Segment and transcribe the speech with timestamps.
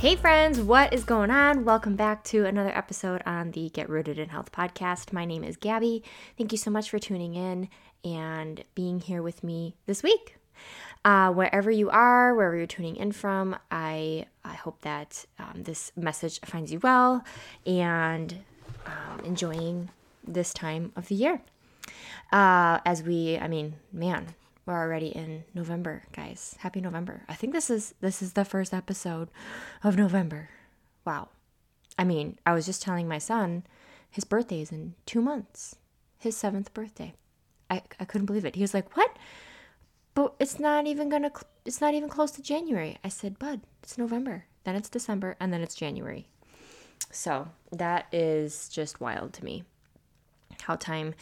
[0.00, 1.64] Hey, friends, what is going on?
[1.64, 5.12] Welcome back to another episode on the Get Rooted in Health podcast.
[5.12, 6.04] My name is Gabby.
[6.36, 7.68] Thank you so much for tuning in
[8.04, 10.36] and being here with me this week.
[11.04, 15.90] Uh, wherever you are, wherever you're tuning in from, I, I hope that um, this
[15.96, 17.24] message finds you well
[17.66, 18.36] and
[18.86, 19.90] um, enjoying
[20.22, 21.42] this time of the year.
[22.30, 24.28] Uh, as we, I mean, man,
[24.68, 26.54] we're already in November, guys.
[26.58, 27.22] Happy November.
[27.26, 29.30] I think this is this is the first episode
[29.82, 30.50] of November.
[31.06, 31.28] Wow.
[31.98, 33.64] I mean, I was just telling my son
[34.10, 35.76] his birthday is in 2 months.
[36.18, 37.14] His 7th birthday.
[37.70, 38.56] I I couldn't believe it.
[38.56, 39.16] He was like, "What?"
[40.12, 41.32] But it's not even going to
[41.64, 42.98] it's not even close to January.
[43.02, 44.44] I said, "Bud, it's November.
[44.64, 46.28] Then it's December and then it's January."
[47.10, 49.64] So, that is just wild to me
[50.60, 51.14] how time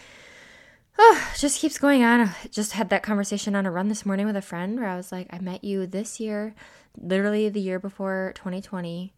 [0.99, 2.21] oh, just keeps going on.
[2.21, 4.97] I just had that conversation on a run this morning with a friend where I
[4.97, 6.55] was like, I met you this year,
[6.97, 9.13] literally the year before 2020,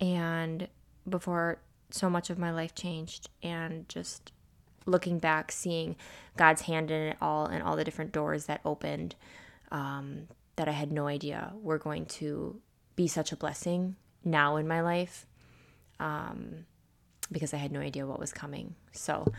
[0.00, 0.68] and
[1.08, 1.58] before
[1.90, 3.28] so much of my life changed.
[3.42, 4.32] And just
[4.86, 5.96] looking back, seeing
[6.36, 9.14] God's hand in it all and all the different doors that opened
[9.70, 12.60] um, that I had no idea were going to
[12.96, 15.26] be such a blessing now in my life.
[15.98, 16.66] Um,
[17.32, 18.74] because I had no idea what was coming.
[18.92, 19.32] So,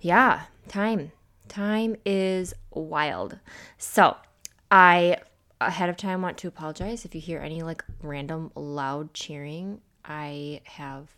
[0.00, 1.12] yeah, time.
[1.48, 3.38] Time is wild.
[3.78, 4.16] So,
[4.70, 5.18] I
[5.60, 9.80] ahead of time want to apologize if you hear any like random loud cheering.
[10.04, 11.08] I have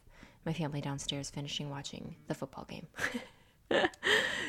[0.46, 2.86] my family downstairs finishing watching the football game.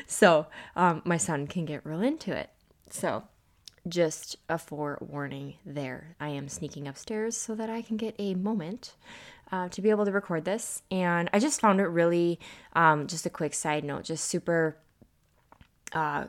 [0.06, 2.50] so, um, my son can get real into it.
[2.90, 3.24] So,
[3.88, 6.16] just a forewarning there.
[6.20, 8.94] I am sneaking upstairs so that I can get a moment
[9.52, 10.82] uh, to be able to record this.
[10.90, 12.40] And I just found it really,
[12.72, 14.78] um, just a quick side note, just super
[15.92, 16.24] uh,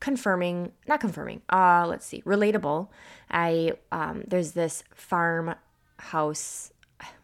[0.00, 2.88] confirming, not confirming, uh, let's see, relatable.
[3.30, 6.72] I, um, there's this farmhouse,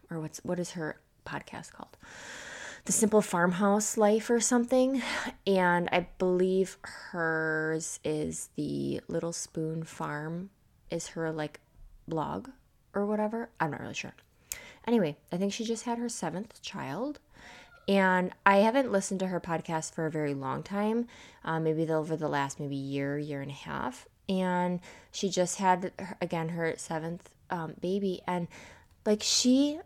[0.09, 1.97] or what's, what is her podcast called?
[2.85, 5.03] The Simple Farmhouse Life or something.
[5.47, 10.51] And I believe hers is the Little Spoon Farm,
[10.91, 11.61] is her like
[12.09, 12.49] blog
[12.95, 13.51] or whatever.
[13.61, 14.15] I'm not really sure.
[14.87, 17.21] Anyway, I think she just had her seventh child.
[17.89, 21.09] And I haven't listened to her podcast for a very long time,
[21.45, 24.07] uh, maybe over the last maybe year, year and a half.
[24.29, 28.23] And she just had, again, her seventh um, baby.
[28.27, 28.47] And
[29.05, 29.81] like she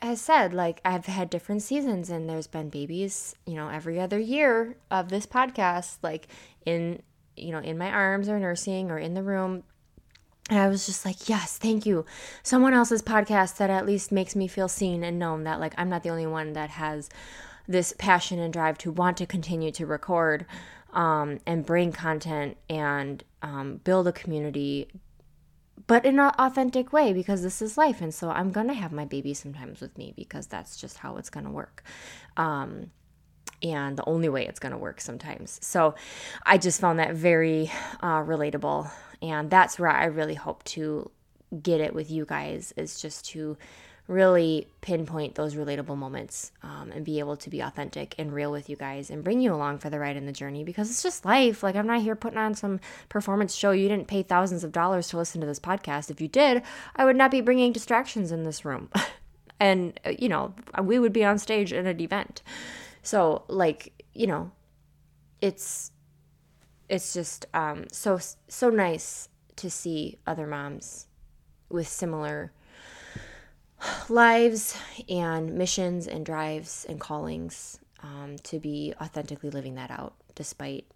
[0.00, 4.18] has said, like I've had different seasons and there's been babies, you know, every other
[4.18, 6.28] year of this podcast, like
[6.64, 7.02] in,
[7.36, 9.64] you know, in my arms or nursing or in the room
[10.48, 12.06] and I was just like, yes, thank you.
[12.42, 15.90] Someone else's podcast that at least makes me feel seen and known that, like, I'm
[15.90, 17.10] not the only one that has
[17.66, 20.46] this passion and drive to want to continue to record
[20.94, 24.88] um, and bring content and um, build a community,
[25.86, 28.00] but in an authentic way because this is life.
[28.00, 31.18] And so I'm going to have my baby sometimes with me because that's just how
[31.18, 31.82] it's going to work.
[32.38, 32.90] Um,
[33.62, 35.58] and the only way it's going to work sometimes.
[35.62, 35.94] So
[36.46, 37.70] I just found that very
[38.00, 38.90] uh, relatable
[39.22, 41.10] and that's where I really hope to
[41.62, 43.56] get it with you guys is just to
[44.08, 48.70] really pinpoint those relatable moments um, and be able to be authentic and real with
[48.70, 51.26] you guys and bring you along for the ride in the journey because it's just
[51.26, 51.62] life.
[51.62, 52.80] Like, I'm not here putting on some
[53.10, 53.70] performance show.
[53.70, 56.10] You didn't pay thousands of dollars to listen to this podcast.
[56.10, 56.62] If you did,
[56.96, 58.88] I would not be bringing distractions in this room.
[59.60, 62.42] and, uh, you know, we would be on stage at an event.
[63.02, 64.52] So, like, you know,
[65.42, 65.92] it's
[66.88, 68.18] it's just um, so
[68.48, 71.06] so nice to see other moms
[71.68, 72.52] with similar
[74.08, 74.76] lives
[75.08, 80.86] and missions and drives and callings um, to be authentically living that out despite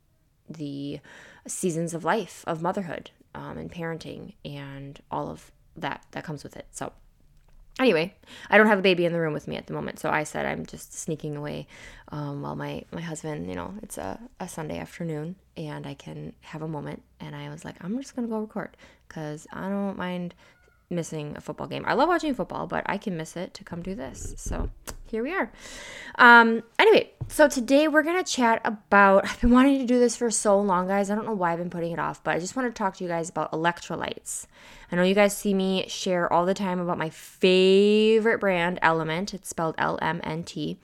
[0.49, 1.01] the
[1.47, 6.57] seasons of life of motherhood um, and parenting and all of that that comes with
[6.57, 6.67] it.
[6.71, 6.93] So
[7.83, 8.15] anyway,
[8.51, 10.25] I don't have a baby in the room with me at the moment, so I
[10.25, 11.67] said I'm just sneaking away
[12.09, 16.33] um, while my my husband, you know, it's a, a Sunday afternoon and I can
[16.41, 17.03] have a moment.
[17.21, 18.77] And I was like, I'm just gonna go record
[19.09, 20.35] because I don't mind
[20.93, 21.85] missing a football game.
[21.87, 24.35] I love watching football, but I can miss it to come do this.
[24.37, 24.71] So
[25.07, 25.53] here we are.
[26.17, 29.25] Um, anyway, so today we're gonna chat about.
[29.25, 31.11] I've been wanting to do this for so long, guys.
[31.11, 32.97] I don't know why I've been putting it off, but I just want to talk
[32.97, 34.47] to you guys about electrolytes.
[34.91, 39.35] I know you guys see me share all the time about my favorite brand, Element.
[39.35, 40.79] It's spelled L M N T,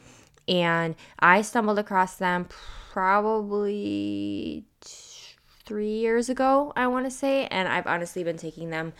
[0.47, 2.49] and I stumbled across them
[2.93, 4.65] probably
[5.65, 8.95] three years ago, I want to say, and I've honestly been taking them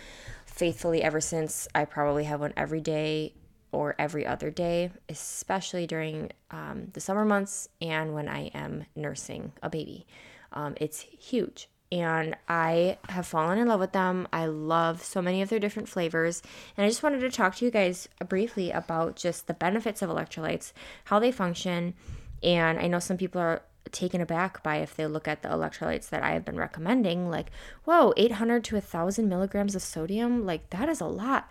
[0.59, 1.69] faithfully ever since.
[1.73, 3.33] I probably have one every day
[3.71, 9.53] or every other day, especially during um, the summer months and when I am nursing
[9.63, 10.05] a baby.
[10.53, 11.69] Um, it's huge.
[11.93, 14.27] And I have fallen in love with them.
[14.33, 16.43] I love so many of their different flavors.
[16.77, 20.11] And I just wanted to talk to you guys briefly about just the benefits of
[20.11, 20.73] electrolytes,
[21.05, 21.95] how they function.
[22.43, 23.63] And I know some people are
[23.93, 27.51] taken aback by if they look at the electrolytes that I have been recommending, like,
[27.85, 31.51] whoa, 800 to 1,000 milligrams of sodium, like, that is a lot.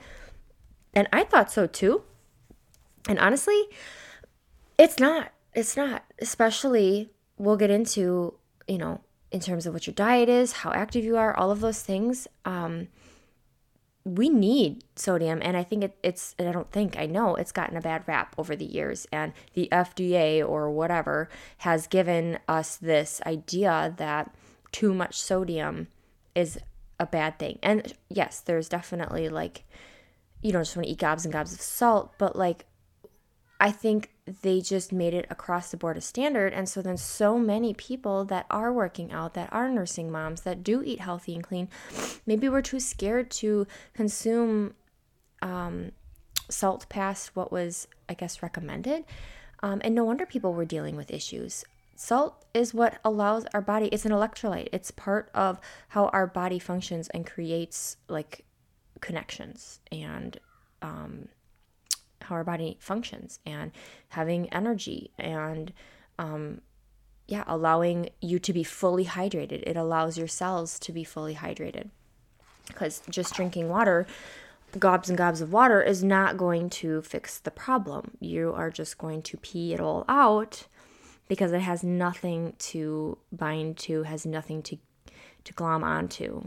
[0.94, 2.04] And I thought so too.
[3.08, 3.68] And honestly,
[4.78, 5.32] it's not.
[5.54, 6.04] It's not.
[6.20, 8.34] Especially, we'll get into,
[8.68, 9.02] you know,
[9.32, 12.28] in terms of what your diet is, how active you are, all of those things.
[12.46, 12.88] Um,
[14.16, 17.76] we need sodium and i think it, it's i don't think i know it's gotten
[17.76, 21.28] a bad rap over the years and the fda or whatever
[21.60, 24.34] has given us this idea that
[24.72, 25.88] too much sodium
[26.36, 26.60] is
[27.00, 27.60] a bad thing.
[27.64, 29.64] And yes there's definitely like
[30.42, 32.66] you don't just want to eat gobs and gobs of salt but like
[33.60, 36.54] I think they just made it across the board a standard.
[36.54, 40.64] And so then so many people that are working out, that are nursing moms, that
[40.64, 41.70] do eat healthy and clean,
[42.26, 44.74] maybe we're too scared to consume
[45.42, 45.92] um,
[46.50, 49.06] salt past what was, I guess, recommended.
[49.64, 51.64] Um, and no wonder people were dealing with issues.
[51.96, 54.70] Salt is what allows our body, it's an electrolyte.
[54.72, 55.60] It's part of
[55.90, 58.46] how our body functions and creates like
[59.02, 60.40] connections and
[60.82, 61.28] um,
[62.28, 63.72] how our body functions and
[64.10, 65.74] having energy and
[66.20, 66.62] um,
[67.28, 69.64] yeah allowing you to be fully hydrated.
[69.64, 71.90] It allows your cells to be fully hydrated.
[72.68, 74.06] Because just drinking water
[74.78, 78.12] gobs and gobs of water is not going to fix the problem.
[78.20, 80.68] You are just going to pee it all out
[81.30, 84.78] because it has nothing to bind to has nothing to
[85.46, 86.44] to glom onto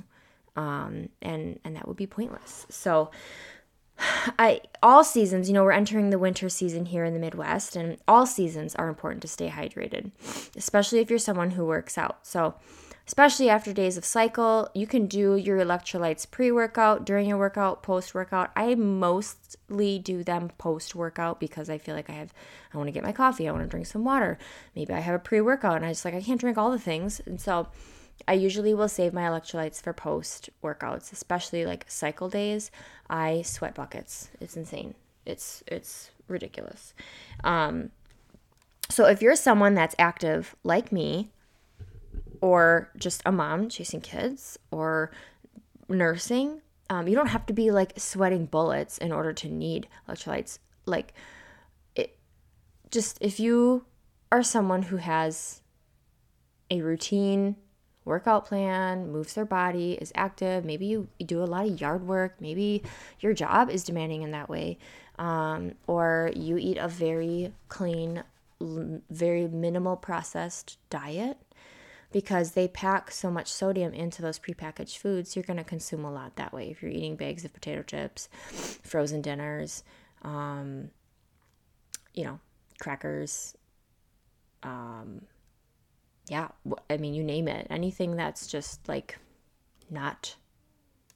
[0.57, 2.67] um, and and that would be pointless.
[2.69, 3.11] So
[4.39, 7.99] I all seasons, you know, we're entering the winter season here in the Midwest, and
[8.09, 10.11] all seasons are important to stay hydrated,
[10.57, 12.27] especially if you're someone who works out.
[12.27, 12.55] So,
[13.07, 18.51] especially after days of cycle, you can do your electrolytes pre-workout, during your workout, post-workout.
[18.57, 22.33] I mostly do them post-workout because I feel like I have
[22.73, 24.39] I want to get my coffee, I want to drink some water.
[24.75, 27.21] Maybe I have a pre-workout and I just like I can't drink all the things.
[27.27, 27.69] And so
[28.29, 32.71] I usually will save my electrolytes for post workouts, especially like cycle days.
[33.09, 34.31] I sweat buckets.
[34.41, 34.95] It's insane.
[35.27, 36.95] It's it's ridiculous.
[37.45, 37.91] Um,
[38.89, 41.31] so if you're someone that's active like me,
[42.41, 45.11] or just a mom chasing kids, or
[45.89, 50.59] nursing, um, you don't have to be like sweating bullets in order to need electrolytes.
[50.87, 51.15] Like
[51.95, 52.19] it,
[52.91, 53.85] just if you
[54.33, 55.61] are someone who has
[56.71, 57.57] a routine
[58.11, 60.65] workout plan, moves their body, is active.
[60.65, 62.35] Maybe you, do a lot of yard work.
[62.41, 62.83] Maybe
[63.21, 64.79] your job is demanding in that way.
[65.19, 68.25] Um, or you eat a very clean,
[68.61, 71.39] very minimal processed diet
[72.13, 76.11] because they pack so much sodium into those prepackaged foods, you're going to consume a
[76.11, 76.69] lot that way.
[76.69, 78.29] If you're eating bags of potato chips,
[78.83, 79.85] frozen dinners,
[80.23, 80.91] um,
[82.13, 82.41] you know,
[82.81, 83.57] crackers,
[84.65, 85.23] um,
[86.31, 86.47] yeah,
[86.89, 87.67] I mean, you name it.
[87.69, 89.19] Anything that's just like
[89.91, 90.37] not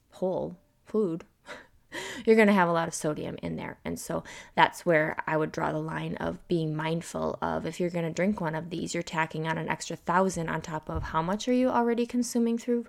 [0.09, 1.23] whole food,
[2.25, 3.77] you're going to have a lot of sodium in there.
[3.85, 7.89] And so that's where I would draw the line of being mindful of if you're
[7.89, 11.01] going to drink one of these, you're tacking on an extra thousand on top of
[11.01, 12.85] how much are you already consuming through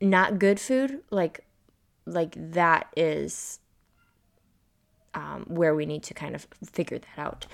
[0.00, 1.00] not good food?
[1.12, 1.44] Like,
[2.06, 3.60] like that is
[5.14, 7.46] um, where we need to kind of figure that out.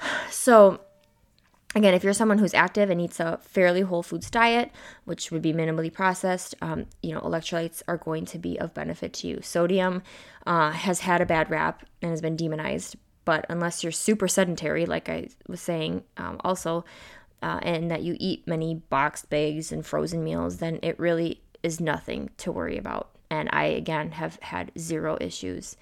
[0.30, 0.80] So,
[1.74, 4.70] Again, if you're someone who's active and eats a fairly whole foods diet,
[5.04, 9.14] which would be minimally processed, um, you know, electrolytes are going to be of benefit
[9.14, 9.40] to you.
[9.40, 10.02] Sodium
[10.46, 14.84] uh, has had a bad rap and has been demonized, but unless you're super sedentary,
[14.84, 16.84] like I was saying, um, also,
[17.42, 21.80] uh, and that you eat many boxed bags and frozen meals, then it really is
[21.80, 23.10] nothing to worry about.
[23.30, 25.76] And I, again, have had zero issues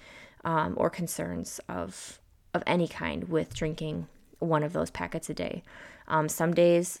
[0.45, 2.17] um, or concerns of
[2.53, 4.07] of any kind with drinking
[4.41, 5.63] one of those packets a day.
[6.07, 6.99] Um, some days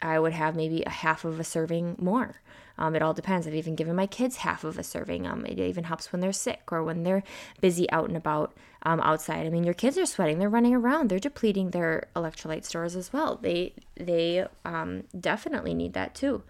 [0.00, 2.40] I would have maybe a half of a serving more.
[2.78, 3.46] Um, it all depends.
[3.46, 5.26] I've even given my kids half of a serving.
[5.26, 7.22] Um, it even helps when they're sick or when they're
[7.60, 9.46] busy out and about um, outside.
[9.46, 11.08] I mean, your kids are sweating; they're running around.
[11.08, 13.36] They're depleting their electrolyte stores as well.
[13.36, 16.42] They they um, definitely need that too.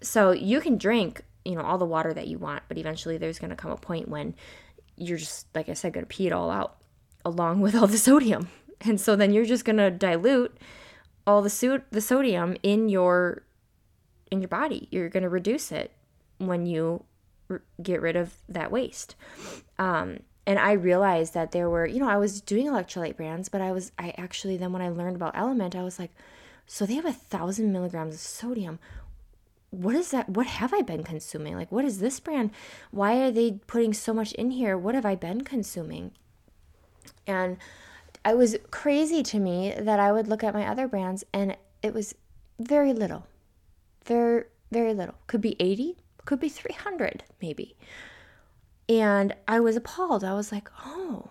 [0.00, 3.38] So you can drink, you know, all the water that you want, but eventually there's
[3.38, 4.34] going to come a point when
[4.96, 6.76] you're just, like I said, going to pee it all out,
[7.24, 8.48] along with all the sodium.
[8.80, 10.56] And so then you're just going to dilute
[11.26, 13.42] all the so- the sodium in your
[14.30, 14.88] in your body.
[14.90, 15.92] You're going to reduce it
[16.38, 17.04] when you
[17.50, 19.16] r- get rid of that waste.
[19.78, 23.60] Um, and I realized that there were, you know, I was doing electrolyte brands, but
[23.60, 26.10] I was, I actually then when I learned about Element, I was like,
[26.66, 28.78] so they have a thousand milligrams of sodium.
[29.70, 30.30] What is that?
[30.30, 31.54] What have I been consuming?
[31.54, 32.50] Like, what is this brand?
[32.90, 34.78] Why are they putting so much in here?
[34.78, 36.12] What have I been consuming?
[37.26, 37.58] And
[38.30, 41.94] it was crazy to me that I would look at my other brands and it
[41.94, 42.14] was
[42.58, 43.26] very little.
[44.04, 45.14] Very, very little.
[45.26, 47.76] Could be 80, could be 300, maybe.
[48.88, 50.24] And I was appalled.
[50.24, 51.30] I was like, oh,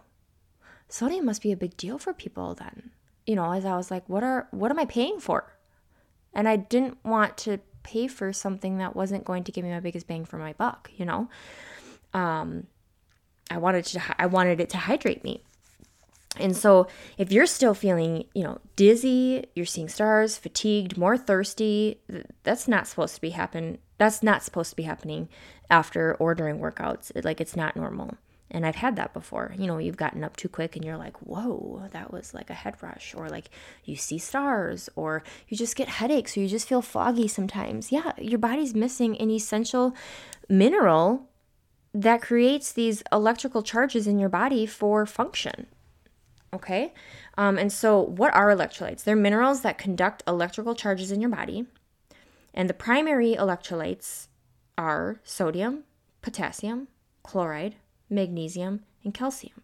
[0.87, 2.91] sodium must be a big deal for people then.
[3.25, 5.53] You know, as I was like, what are what am I paying for?
[6.33, 9.79] And I didn't want to pay for something that wasn't going to give me my
[9.79, 11.29] biggest bang for my buck, you know?
[12.13, 12.67] Um
[13.49, 15.43] I wanted to I wanted it to hydrate me.
[16.39, 21.99] And so, if you're still feeling, you know, dizzy, you're seeing stars, fatigued, more thirsty,
[22.43, 23.77] that's not supposed to be happen.
[23.97, 25.29] That's not supposed to be happening
[25.69, 27.11] after or during workouts.
[27.15, 28.17] It, like it's not normal.
[28.49, 29.53] And I've had that before.
[29.57, 32.53] You know, you've gotten up too quick and you're like, "Whoa, that was like a
[32.53, 33.49] head rush," or like
[33.83, 37.91] you see stars, or you just get headaches, or you just feel foggy sometimes.
[37.91, 39.93] Yeah, your body's missing an essential
[40.47, 41.27] mineral
[41.93, 45.67] that creates these electrical charges in your body for function
[46.53, 46.93] Okay.
[47.37, 49.03] Um, and so, what are electrolytes?
[49.03, 51.65] They're minerals that conduct electrical charges in your body.
[52.53, 54.27] And the primary electrolytes
[54.77, 55.83] are sodium,
[56.21, 56.87] potassium,
[57.23, 57.75] chloride,
[58.09, 59.61] magnesium, and calcium.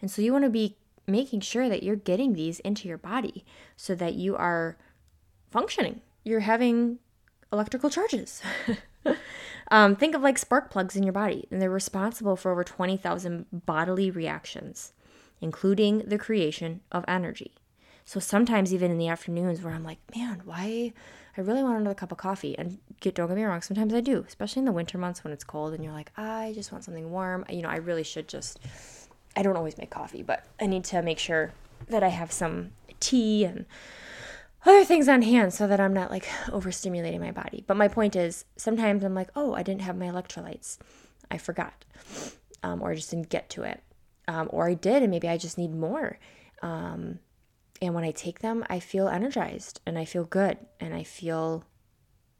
[0.00, 3.44] And so, you want to be making sure that you're getting these into your body
[3.76, 4.78] so that you are
[5.50, 6.00] functioning.
[6.24, 6.98] You're having
[7.52, 8.40] electrical charges.
[9.70, 13.44] um, think of like spark plugs in your body, and they're responsible for over 20,000
[13.66, 14.94] bodily reactions
[15.44, 17.52] including the creation of energy.
[18.06, 20.94] So sometimes even in the afternoons where I'm like, man, why
[21.36, 22.58] I really want another cup of coffee.
[22.58, 25.34] And get don't get me wrong, sometimes I do, especially in the winter months when
[25.34, 27.44] it's cold and you're like, I just want something warm.
[27.50, 28.58] You know, I really should just
[29.36, 31.52] I don't always make coffee, but I need to make sure
[31.88, 32.70] that I have some
[33.00, 33.66] tea and
[34.64, 37.64] other things on hand so that I'm not like overstimulating my body.
[37.66, 40.78] But my point is, sometimes I'm like, oh, I didn't have my electrolytes.
[41.30, 41.84] I forgot.
[42.62, 43.82] Um, or just didn't get to it
[44.28, 46.18] um, or I did, and maybe I just need more.
[46.62, 47.18] Um,
[47.82, 51.64] and when I take them, I feel energized and I feel good and I feel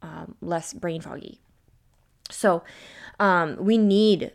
[0.01, 1.39] um, less brain foggy.
[2.31, 2.63] So
[3.19, 4.31] um, we need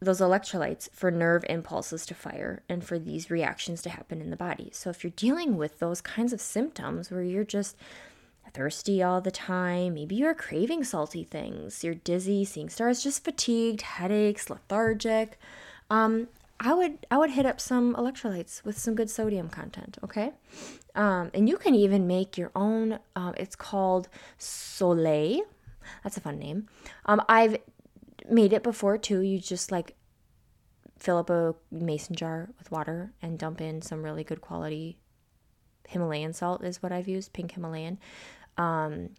[0.00, 4.36] those electrolytes for nerve impulses to fire and for these reactions to happen in the
[4.36, 4.70] body.
[4.72, 7.76] So if you're dealing with those kinds of symptoms where you're just
[8.52, 13.82] thirsty all the time, maybe you're craving salty things, you're dizzy, seeing stars, just fatigued,
[13.82, 15.38] headaches, lethargic,
[15.90, 16.28] um,
[16.60, 20.32] I would I would hit up some electrolytes with some good sodium content, okay?
[20.94, 22.98] Um, and you can even make your own.
[23.16, 24.08] Um, it's called
[24.38, 25.42] Soleil.
[26.02, 26.68] That's a fun name.
[27.06, 27.56] Um, I've
[28.30, 29.20] made it before too.
[29.20, 29.96] You just like
[30.98, 34.98] fill up a mason jar with water and dump in some really good quality
[35.88, 37.98] Himalayan salt is what I've used, pink Himalayan.
[38.56, 39.10] Um,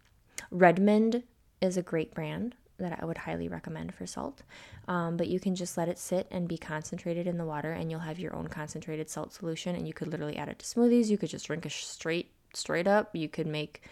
[0.50, 1.22] Redmond
[1.60, 4.42] is a great brand that I would highly recommend for salt.
[4.88, 7.90] Um, but you can just let it sit and be concentrated in the water, and
[7.90, 9.74] you'll have your own concentrated salt solution.
[9.74, 11.08] And you could literally add it to smoothies.
[11.08, 13.14] You could just drink it straight straight up.
[13.14, 13.82] You could make,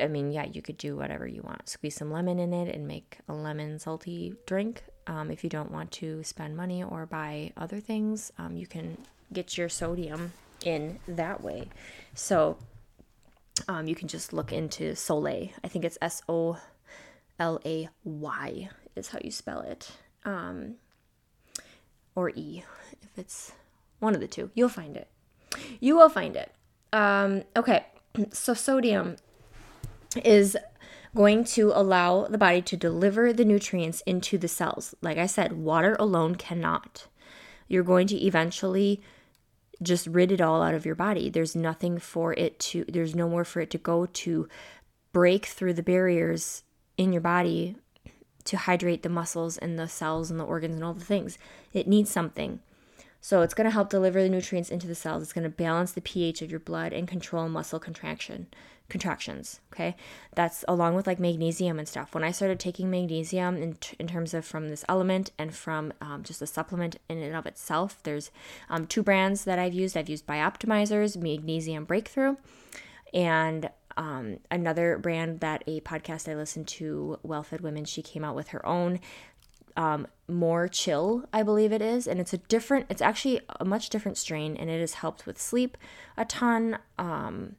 [0.00, 1.68] I mean, yeah, you could do whatever you want.
[1.68, 4.82] Squeeze some lemon in it and make a lemon salty drink.
[5.06, 8.98] Um, if you don't want to spend money or buy other things, um, you can
[9.32, 10.32] get your sodium
[10.64, 11.68] in that way.
[12.14, 12.56] So
[13.68, 15.50] um, you can just look into Soleil.
[15.62, 16.58] I think it's S O
[17.38, 19.90] L A Y is how you spell it.
[20.24, 20.74] Um,
[22.14, 22.64] or E,
[23.02, 23.52] if it's
[23.98, 24.50] one of the two.
[24.54, 25.08] You'll find it.
[25.80, 26.52] You will find it.
[26.92, 27.86] Um, okay,
[28.32, 29.16] so sodium
[30.24, 30.56] is
[31.14, 34.94] going to allow the body to deliver the nutrients into the cells.
[35.00, 37.06] Like I said, water alone cannot.
[37.68, 39.00] You're going to eventually
[39.82, 41.30] just rid it all out of your body.
[41.30, 44.48] There's nothing for it to, there's no more for it to go to
[45.12, 46.62] break through the barriers
[46.96, 47.76] in your body
[48.44, 51.38] to hydrate the muscles and the cells and the organs and all the things.
[51.72, 52.60] It needs something.
[53.20, 55.22] So it's going to help deliver the nutrients into the cells.
[55.22, 58.48] It's going to balance the pH of your blood and control muscle contraction
[58.90, 59.60] contractions.
[59.72, 59.96] Okay,
[60.34, 62.14] that's along with like magnesium and stuff.
[62.14, 65.94] When I started taking magnesium in, t- in terms of from this element and from
[66.02, 68.30] um, just a supplement in and of itself, there's
[68.68, 69.96] um, two brands that I've used.
[69.96, 72.36] I've used Bioptimizers Magnesium Breakthrough,
[73.14, 78.24] and um, another brand that a podcast I listened to, Well Fed Women, she came
[78.24, 79.00] out with her own
[79.76, 82.06] um, more chill, I believe it is.
[82.06, 85.40] And it's a different, it's actually a much different strain and it has helped with
[85.40, 85.76] sleep
[86.16, 86.78] a ton.
[86.98, 87.56] Um,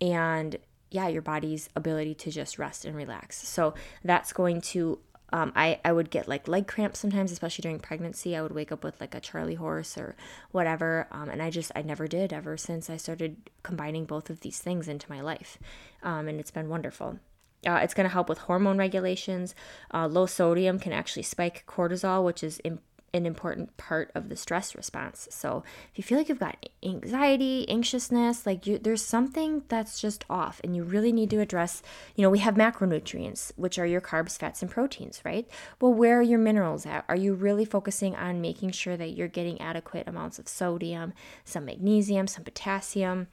[0.00, 0.56] and
[0.90, 3.46] yeah, your body's ability to just rest and relax.
[3.46, 4.98] So that's going to,
[5.32, 8.36] um, I, I would get like leg cramps sometimes, especially during pregnancy.
[8.36, 10.16] I would wake up with like a Charlie horse or
[10.52, 11.06] whatever.
[11.10, 14.58] Um, and I just, I never did ever since I started combining both of these
[14.58, 15.58] things into my life.
[16.02, 17.18] Um, and it's been wonderful.
[17.66, 19.54] Uh, it's going to help with hormone regulations.
[19.92, 22.80] Uh, low sodium can actually spike cortisol, which is Im-
[23.14, 25.28] an important part of the stress response.
[25.30, 30.24] So if you feel like you've got anxiety, anxiousness, like you, there's something that's just
[30.28, 31.82] off, and you really need to address.
[32.14, 35.48] You know, we have macronutrients, which are your carbs, fats, and proteins, right?
[35.80, 37.04] Well, where are your minerals at?
[37.08, 41.12] Are you really focusing on making sure that you're getting adequate amounts of sodium,
[41.44, 43.28] some magnesium, some potassium?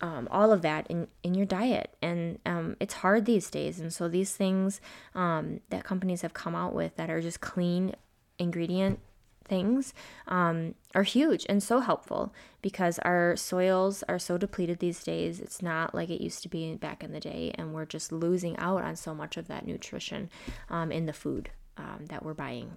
[0.00, 1.94] um, all of that in, in your diet.
[2.02, 3.80] And um, it's hard these days.
[3.80, 4.80] And so these things
[5.14, 7.94] um, that companies have come out with that are just clean
[8.38, 8.98] ingredient
[9.44, 9.92] things
[10.28, 15.40] um, are huge and so helpful because our soils are so depleted these days.
[15.40, 18.56] It's not like it used to be back in the day, and we're just losing
[18.58, 20.30] out on so much of that nutrition
[20.70, 22.76] um, in the food um, that we're buying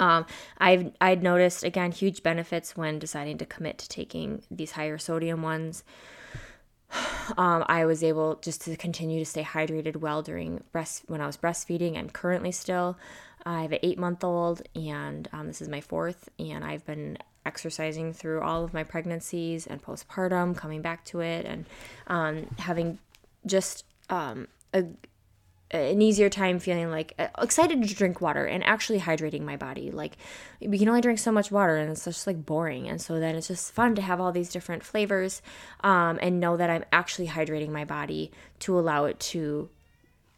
[0.00, 0.26] um,
[0.58, 5.42] I've I'd noticed again huge benefits when deciding to commit to taking these higher sodium
[5.42, 5.84] ones.
[7.38, 11.26] Um, I was able just to continue to stay hydrated well during breast when I
[11.26, 11.96] was breastfeeding.
[11.96, 12.98] I'm currently still.
[13.46, 17.18] I have an eight month old, and um, this is my fourth, and I've been
[17.46, 21.66] exercising through all of my pregnancies and postpartum, coming back to it, and
[22.06, 22.98] um, having
[23.46, 24.84] just um, a
[25.70, 29.90] an easier time feeling like uh, excited to drink water and actually hydrating my body.
[29.90, 30.16] Like
[30.60, 32.88] we can only drink so much water and it's just like boring.
[32.88, 35.42] And so then it's just fun to have all these different flavors
[35.82, 38.30] um, and know that I'm actually hydrating my body
[38.60, 39.68] to allow it to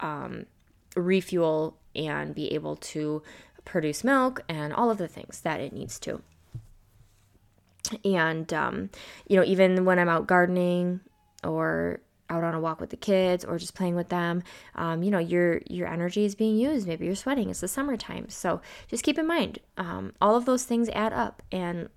[0.01, 0.47] um,
[0.95, 3.23] refuel and be able to
[3.65, 6.23] produce milk and all of the things that it needs to.
[8.05, 8.91] And, um,
[9.29, 11.01] you know, even when I'm out gardening
[11.45, 14.43] or out on a walk with the kids or just playing with them
[14.75, 16.87] um, you know your your energy is being used.
[16.87, 17.51] Maybe you're sweating.
[17.51, 18.29] It's the summertime.
[18.29, 21.89] So just keep in mind um, all of those things add up and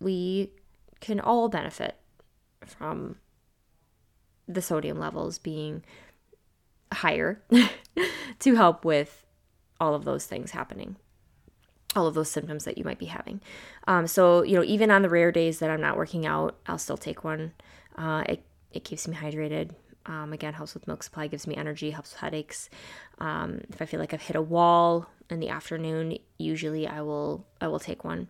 [0.00, 0.52] we
[1.00, 1.96] can all benefit
[2.64, 3.16] from
[4.46, 5.84] the sodium levels being
[6.92, 7.42] higher
[8.38, 9.26] to help with
[9.80, 10.96] all of those things happening
[11.96, 13.40] all of those symptoms that you might be having
[13.86, 16.78] um, so you know even on the rare days that i'm not working out i'll
[16.78, 17.52] still take one
[17.96, 19.70] uh, it it keeps me hydrated.
[20.06, 22.70] Um, again, helps with milk supply, gives me energy, helps with headaches.
[23.18, 27.46] Um, if I feel like I've hit a wall in the afternoon, usually I will
[27.60, 28.28] I will take one.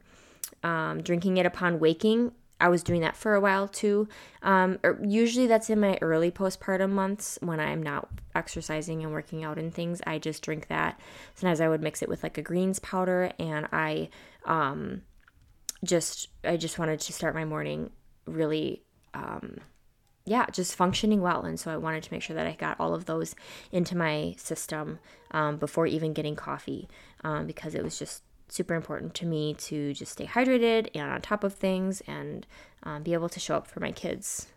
[0.65, 4.09] Um, drinking it upon waking, I was doing that for a while too.
[4.43, 9.45] Um, er, usually that's in my early postpartum months when I'm not exercising and working
[9.45, 10.01] out and things.
[10.07, 11.01] I just drink that.
[11.35, 14.09] Sometimes I would mix it with like a greens powder, and I
[14.45, 15.03] um,
[15.85, 17.91] just I just wanted to start my morning
[18.27, 18.83] really
[19.15, 19.59] um,
[20.29, 21.45] yeah, just functioning well.
[21.45, 23.35] And so I wanted to make sure that I got all of those
[23.73, 24.99] into my system
[25.31, 26.89] um, before even getting coffee
[27.25, 31.21] um, because it was just super important to me to just stay hydrated and on
[31.21, 32.47] top of things and
[32.83, 34.49] um, be able to show up for my kids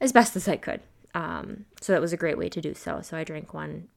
[0.00, 0.80] as best as I could.
[1.14, 3.00] Um, so that was a great way to do so.
[3.02, 3.88] So I drank one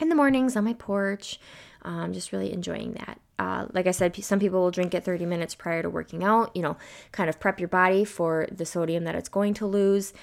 [0.00, 1.38] in the mornings on my porch,
[1.82, 3.20] um, just really enjoying that.
[3.38, 6.54] Uh, like I said, some people will drink it 30 minutes prior to working out,
[6.54, 6.76] you know,
[7.12, 10.12] kind of prep your body for the sodium that it's going to lose.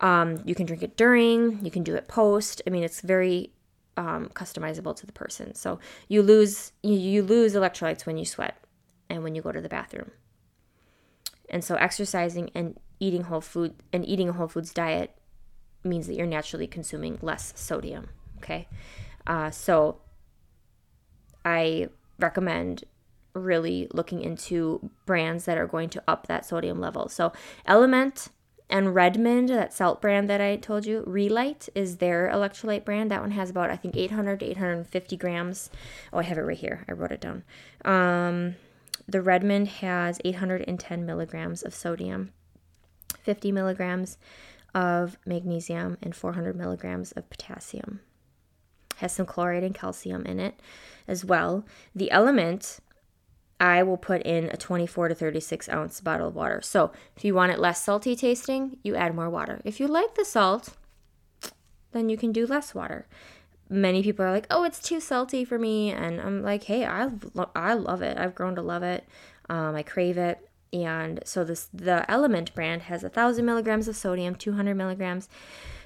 [0.00, 2.62] Um, you can drink it during, you can do it post.
[2.66, 3.52] I mean, it's very
[3.96, 5.54] um, customizable to the person.
[5.54, 5.78] So
[6.08, 8.56] you lose you, lose electrolytes when you sweat
[9.08, 10.10] and when you go to the bathroom.
[11.50, 15.14] And so exercising and eating whole food and eating a whole foods diet
[15.84, 18.08] means that you're naturally consuming less sodium.
[18.38, 18.68] Okay,
[19.26, 19.98] uh, so
[21.44, 22.84] I recommend
[23.34, 27.08] really looking into brands that are going to up that sodium level.
[27.08, 27.32] So,
[27.66, 28.28] Element
[28.72, 33.10] and Redmond, that salt brand that I told you, Re-Lyte is their electrolyte brand.
[33.10, 35.68] That one has about, I think, 800 to 850 grams.
[36.10, 36.82] Oh, I have it right here.
[36.88, 37.44] I wrote it down.
[37.84, 38.54] Um,
[39.06, 42.32] the Redmond has 810 milligrams of sodium,
[43.20, 44.16] 50 milligrams
[44.74, 48.00] of magnesium, and 400 milligrams of potassium.
[48.96, 50.58] has some chloride and calcium in it
[51.06, 51.66] as well.
[51.94, 52.80] The element
[53.62, 56.60] I will put in a 24 to 36 ounce bottle of water.
[56.62, 59.60] So if you want it less salty tasting, you add more water.
[59.64, 60.70] If you like the salt,
[61.92, 63.06] then you can do less water.
[63.70, 67.08] Many people are like, "Oh, it's too salty for me," and I'm like, "Hey, I
[67.54, 68.18] I love it.
[68.18, 69.04] I've grown to love it.
[69.48, 70.40] Um, I crave it."
[70.72, 75.28] And so this the Element brand has a thousand milligrams of sodium, 200 milligrams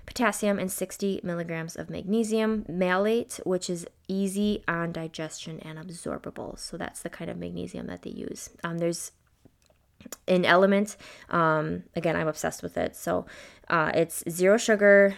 [0.06, 2.64] potassium, and 60 milligrams of magnesium.
[2.68, 6.58] Malate, which is easy on digestion and absorbable.
[6.58, 8.50] So that's the kind of magnesium that they use.
[8.64, 9.12] Um, there's
[10.28, 10.96] an element,
[11.30, 12.94] um, again, I'm obsessed with it.
[12.96, 13.26] So
[13.68, 15.16] uh, it's zero sugar,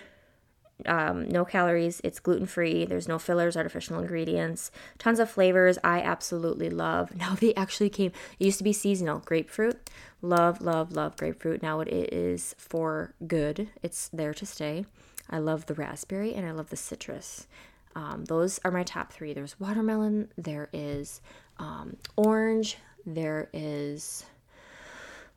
[0.86, 2.00] um, no calories.
[2.04, 2.84] It's gluten free.
[2.84, 5.78] There's no fillers, artificial ingredients, tons of flavors.
[5.82, 7.10] I absolutely love.
[7.18, 8.12] Now they actually came.
[8.38, 9.90] It used to be seasonal grapefruit.
[10.22, 11.62] Love, love, love grapefruit.
[11.62, 13.70] Now it is for good.
[13.82, 14.86] It's there to stay.
[15.28, 17.48] I love the raspberry and I love the citrus.
[17.96, 19.32] Um, those are my top three.
[19.32, 20.28] There's watermelon.
[20.38, 21.20] There is
[21.58, 22.78] um, orange.
[23.04, 24.24] There is.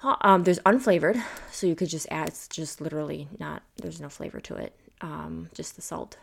[0.04, 2.30] Um, there's unflavored, so you could just add.
[2.30, 3.64] It's just literally not.
[3.78, 6.18] There's no flavor to it um, just the salt.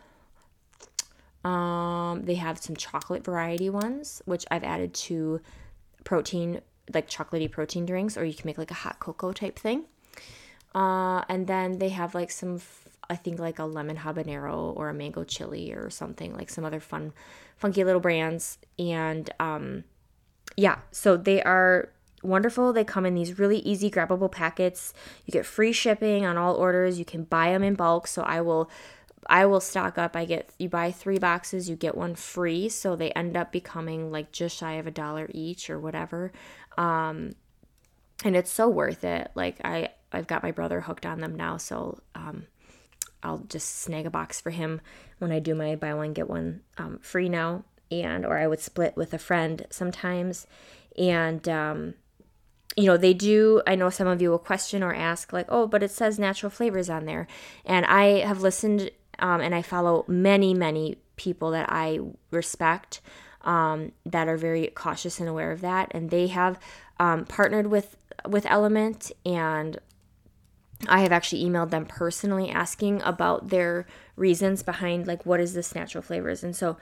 [1.45, 5.41] Um, they have some chocolate variety ones, which I've added to
[6.05, 6.61] protein,
[6.93, 9.85] like chocolatey protein drinks, or you can make like a hot cocoa type thing.
[10.75, 12.61] Uh, and then they have like some,
[13.09, 16.81] I think like a lemon habanero or a mango chili or something, like some other
[16.81, 17.13] fun,
[17.57, 18.59] funky little brands.
[18.79, 19.85] And um,
[20.57, 21.91] yeah, so they are
[22.23, 22.73] wonderful.
[22.73, 24.93] They come in these really easy grabbable packets.
[25.25, 26.99] You get free shipping on all orders.
[26.99, 28.07] You can buy them in bulk.
[28.07, 28.71] So I will
[29.27, 30.17] I will stock up.
[30.17, 34.11] I get you buy 3 boxes, you get one free, so they end up becoming
[34.11, 36.33] like just shy of a dollar each or whatever.
[36.77, 37.33] Um
[38.25, 39.31] and it's so worth it.
[39.35, 42.47] Like I I've got my brother hooked on them now, so um
[43.23, 44.81] I'll just snag a box for him
[45.19, 48.61] when I do my buy one get one um, free now and or I would
[48.61, 50.47] split with a friend sometimes
[50.97, 51.95] and um
[52.77, 53.63] you know, they do.
[53.67, 56.51] I know some of you will question or ask, like, oh, but it says natural
[56.51, 57.27] flavors on there.
[57.65, 61.99] And I have listened um, and I follow many, many people that I
[62.31, 63.01] respect
[63.43, 65.91] um, that are very cautious and aware of that.
[65.93, 66.59] And they have
[67.01, 69.79] um, partnered with with Element and
[70.89, 75.75] I have actually emailed them personally asking about their reasons behind like what is this
[75.75, 76.45] natural flavors.
[76.45, 76.77] And so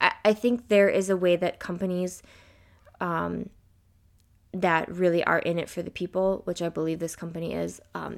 [0.00, 2.22] I, I think there is a way that companies
[3.00, 3.50] um,
[4.60, 8.16] that really are in it for the people, which I believe this company is, um,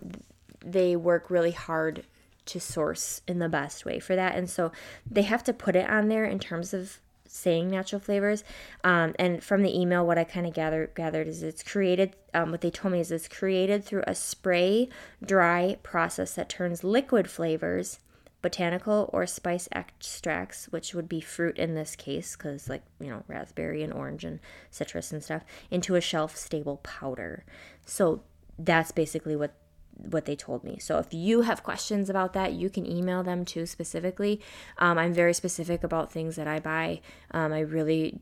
[0.64, 2.05] they work really hard
[2.46, 4.35] to source in the best way for that.
[4.35, 4.72] And so
[5.11, 8.42] they have to put it on there in terms of saying natural flavors.
[8.83, 12.16] Um, and from the email, what I kind of gathered gathered is it's created.
[12.33, 14.88] Um, what they told me is it's created through a spray
[15.22, 18.01] dry process that turns liquid flavors
[18.40, 23.24] botanical or spice extracts, which would be fruit in this case, because like, you know,
[23.27, 24.38] raspberry and orange and
[24.70, 27.44] citrus and stuff, into a shelf stable powder.
[27.85, 28.22] So
[28.59, 29.55] that's basically what
[29.96, 30.79] what they told me.
[30.79, 34.40] So if you have questions about that, you can email them too specifically.
[34.79, 37.01] Um, I'm very specific about things that I buy.
[37.33, 38.20] Um, I really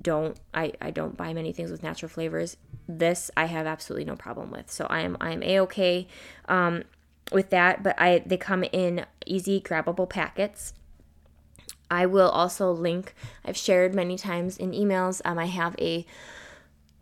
[0.00, 2.56] don't I, I don't buy many things with natural flavors.
[2.88, 4.72] This I have absolutely no problem with.
[4.72, 6.08] So I am I am a okay.
[6.48, 6.82] Um,
[7.30, 10.74] with that, but I they come in easy grabbable packets.
[11.90, 13.14] I will also link.
[13.44, 15.20] I've shared many times in emails.
[15.24, 16.06] Um, I have a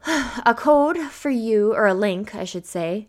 [0.47, 3.09] a code for you or a link, I should say,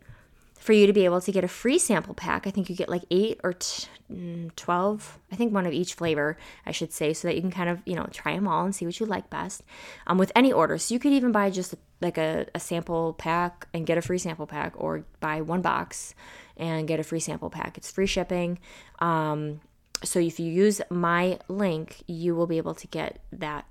[0.61, 2.45] for you to be able to get a free sample pack.
[2.45, 5.95] I think you get like eight or t- mm, 12, I think one of each
[5.95, 8.63] flavor, I should say, so that you can kind of, you know, try them all
[8.63, 9.63] and see what you like best
[10.05, 10.77] um, with any order.
[10.77, 14.19] So you could even buy just like a, a sample pack and get a free
[14.19, 16.13] sample pack or buy one box
[16.57, 17.75] and get a free sample pack.
[17.75, 18.59] It's free shipping.
[18.99, 19.61] Um,
[20.03, 23.65] so if you use my link, you will be able to get that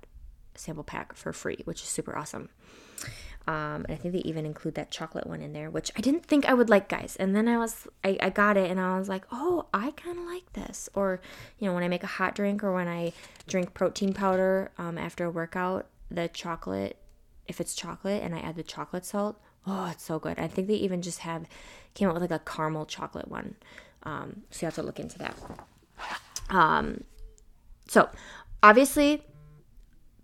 [0.55, 2.49] sample pack for free, which is super awesome.
[3.47, 6.25] Um, and I think they even include that chocolate one in there, which I didn't
[6.25, 7.15] think I would like, guys.
[7.19, 10.19] And then I was, I, I got it and I was like, oh, I kind
[10.19, 10.89] of like this.
[10.93, 11.19] Or,
[11.57, 13.13] you know, when I make a hot drink or when I
[13.47, 16.97] drink protein powder um, after a workout, the chocolate,
[17.47, 20.37] if it's chocolate and I add the chocolate salt, oh, it's so good.
[20.37, 21.45] I think they even just have
[21.93, 23.55] came out with like a caramel chocolate one.
[24.03, 25.35] Um, so you have to look into that.
[26.49, 27.03] Um,
[27.87, 28.09] so
[28.61, 29.23] obviously,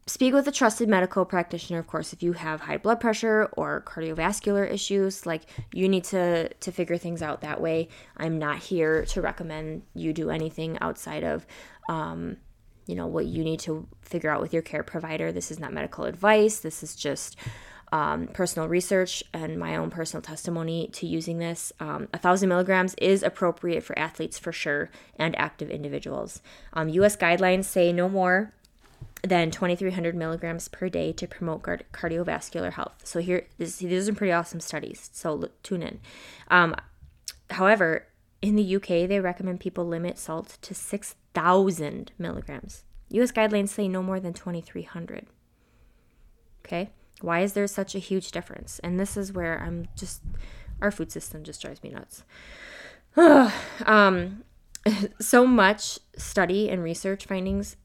[0.07, 1.79] speak with a trusted medical practitioner.
[1.79, 5.43] Of course, if you have high blood pressure or cardiovascular issues, like
[5.73, 7.89] you need to to figure things out that way.
[8.15, 11.45] I'm not here to recommend you do anything outside of.
[11.89, 12.37] Um,
[12.87, 15.33] you know what you need to figure out with your care provider.
[15.33, 16.59] This is not medical advice.
[16.59, 17.35] This is just
[17.91, 21.71] um, personal research and my own personal testimony to using this.
[21.79, 26.41] Um, a thousand milligrams is appropriate for athletes for sure and active individuals.
[26.73, 27.15] Um, U.S.
[27.15, 28.53] guidelines say no more
[29.23, 33.01] than 2,300 milligrams per day to promote cardiovascular health.
[33.03, 35.09] So here, this, these are pretty awesome studies.
[35.13, 35.99] So look, tune in.
[36.49, 36.75] Um,
[37.49, 38.07] however,
[38.41, 42.83] in the UK, they recommend people limit salt to 6,000 milligrams.
[43.09, 45.27] US guidelines say no more than 2,300.
[46.65, 46.89] Okay?
[47.21, 48.79] Why is there such a huge difference?
[48.79, 50.21] And this is where I'm just,
[50.81, 52.23] our food system just drives me nuts.
[53.85, 54.43] um,
[55.19, 57.75] so much study and research findings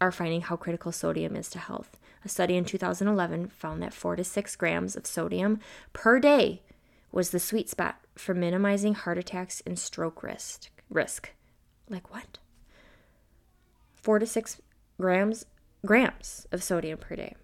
[0.00, 1.98] are finding how critical sodium is to health.
[2.24, 5.60] A study in 2011 found that 4 to 6 grams of sodium
[5.92, 6.62] per day
[7.12, 10.70] was the sweet spot for minimizing heart attacks and stroke risk.
[10.88, 11.30] Risk.
[11.88, 12.38] Like what?
[13.94, 14.60] 4 to 6
[15.00, 15.46] grams
[15.84, 17.34] grams of sodium per day.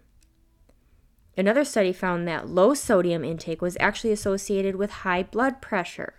[1.35, 6.13] Another study found that low sodium intake was actually associated with high blood pressure.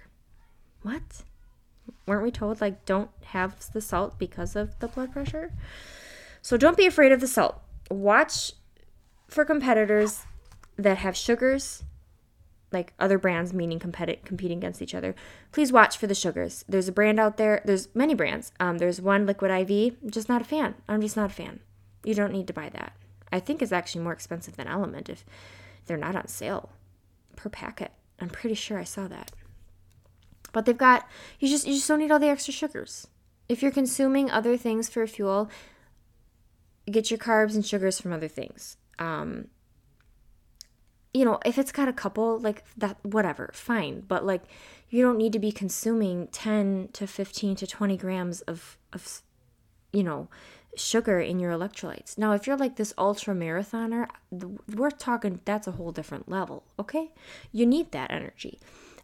[0.82, 1.22] What?
[2.06, 5.52] Weren't we told like don't have the salt because of the blood pressure?
[6.42, 7.60] So don't be afraid of the salt.
[7.90, 8.52] Watch
[9.28, 10.24] for competitors
[10.76, 11.84] that have sugars,
[12.72, 15.14] like other brands, meaning competi- competing against each other.
[15.52, 16.64] Please watch for the sugars.
[16.68, 17.62] There's a brand out there.
[17.64, 18.52] There's many brands.
[18.60, 19.96] Um, there's one Liquid IV.
[20.02, 20.74] I'm just not a fan.
[20.88, 21.60] I'm just not a fan.
[22.04, 22.92] You don't need to buy that.
[23.32, 25.24] I think it's actually more expensive than Element if
[25.86, 26.70] they're not on sale
[27.36, 27.92] per packet.
[28.20, 29.32] I'm pretty sure I saw that.
[30.52, 31.06] But they've got
[31.38, 33.06] you just you just don't need all the extra sugars.
[33.48, 35.50] If you're consuming other things for fuel,
[36.88, 38.76] get your carbs and sugars from other things.
[38.98, 39.48] Um,
[41.14, 44.00] you know, if it's got a couple, like that, whatever, fine.
[44.06, 44.42] But like,
[44.90, 49.22] you don't need to be consuming 10 to 15 to 20 grams of, of
[49.92, 50.28] you know,
[50.76, 52.18] sugar in your electrolytes.
[52.18, 57.10] Now, if you're like this ultra marathoner, we're talking that's a whole different level, okay?
[57.52, 58.60] You need that energy.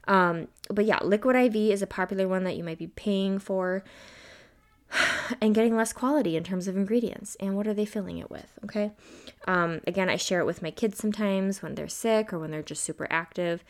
[0.06, 3.82] Um, but yeah, liquid IV is a popular one that you might be paying for
[5.40, 7.36] and getting less quality in terms of ingredients.
[7.40, 8.58] And what are they filling it with?
[8.64, 8.92] Okay.
[9.46, 12.62] Um, again i share it with my kids sometimes when they're sick or when they're
[12.62, 13.64] just super active.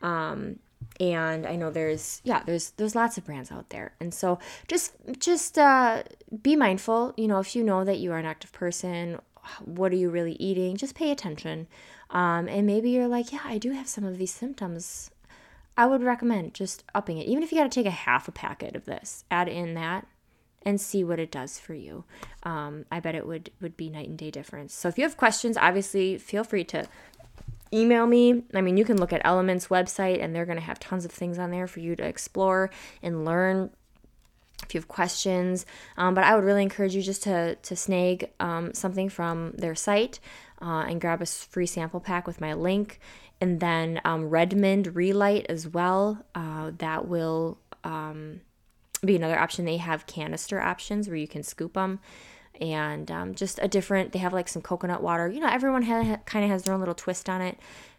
[0.00, 0.60] Um,
[1.00, 3.94] and i know there's yeah there's there's lots of brands out there.
[4.00, 6.02] And so just just uh,
[6.42, 7.14] be mindful.
[7.16, 9.18] You know if you know that you are an active person
[9.64, 10.76] what are you really eating?
[10.76, 11.68] Just pay attention.
[12.10, 15.10] Um, and maybe you're like yeah i do have some of these symptoms.
[15.76, 17.28] I would recommend just upping it.
[17.28, 20.06] Even if you got to take a half a packet of this add in that
[20.62, 22.04] and see what it does for you.
[22.42, 24.74] Um, I bet it would would be night and day difference.
[24.74, 26.86] So if you have questions, obviously feel free to
[27.72, 28.42] email me.
[28.54, 31.10] I mean, you can look at Elements website and they're going to have tons of
[31.10, 32.70] things on there for you to explore
[33.02, 33.70] and learn
[34.62, 35.66] if you have questions.
[35.96, 39.74] Um, but I would really encourage you just to to snag um, something from their
[39.74, 40.20] site
[40.60, 43.00] uh, and grab a free sample pack with my link,
[43.40, 46.24] and then um, Redmond Re-Lyte as well.
[46.34, 48.40] Uh, that will um,
[49.04, 49.64] be another option.
[49.64, 52.00] They have canister options where you can scoop them
[52.60, 55.28] and um, just a different they have like some coconut water.
[55.28, 57.58] You know everyone ha- kind of has their own little twist on it.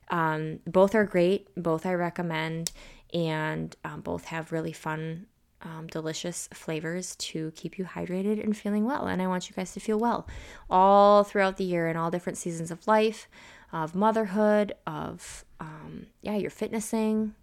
[0.10, 1.48] Um, both are great.
[1.56, 2.72] Both i recommend.
[3.14, 5.26] And um, both have really fun
[5.62, 9.08] um, delicious flavors to keep you hydrated and feeling well.
[9.08, 10.28] And i want you guys to feel well
[10.70, 13.28] all throughout the year and all different seasons of life
[13.72, 17.36] of motherhood of um, yeah your fitnessing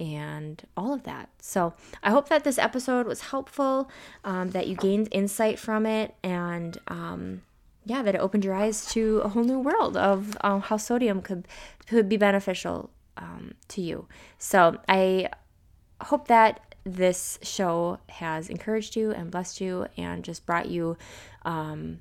[0.00, 1.28] and all of that.
[1.40, 3.90] So I hope that this episode was helpful,
[4.24, 7.42] um, that you gained insight from it, and um,
[7.84, 11.20] yeah, that it opened your eyes to a whole new world of uh, how sodium
[11.22, 11.46] could
[11.86, 14.08] could be beneficial um, to you.
[14.38, 15.28] So I
[16.00, 20.96] hope that this show has encouraged you and blessed you and just brought you
[21.44, 22.00] um,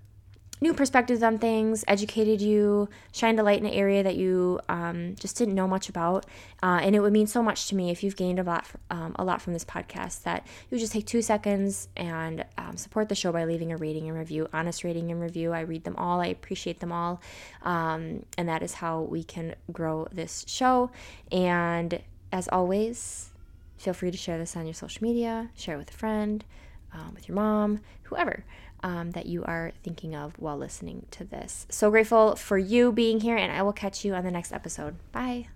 [0.63, 5.13] new perspectives on things, educated you, shined a light in an area that you um,
[5.19, 6.25] just didn't know much about.
[6.63, 9.13] Uh, and it would mean so much to me if you've gained a lot, um,
[9.19, 13.09] a lot from this podcast that you would just take two seconds and um, support
[13.09, 15.51] the show by leaving a rating and review, honest rating and review.
[15.51, 17.21] I read them all, I appreciate them all.
[17.63, 20.91] Um, and that is how we can grow this show.
[21.29, 23.31] And as always,
[23.77, 26.45] feel free to share this on your social media, share with a friend,
[26.93, 28.45] um, with your mom, whoever
[28.83, 31.65] um, that you are thinking of while listening to this.
[31.69, 34.95] So grateful for you being here, and I will catch you on the next episode.
[35.11, 35.47] Bye.